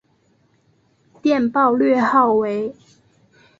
[1.21, 2.73] 电报略号为。